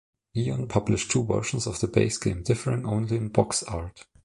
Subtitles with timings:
[0.35, 4.07] Eon published two versions of the base game, differing only in box art.